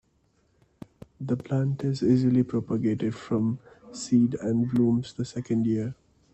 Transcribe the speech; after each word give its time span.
The 1.19 1.37
plant 1.37 1.83
is 1.83 2.01
easily 2.01 2.41
propagated 2.41 3.13
from 3.13 3.59
seed 3.91 4.33
and 4.41 4.67
blooms 4.67 5.13
the 5.13 5.25
second 5.25 5.67
year. 5.67 5.93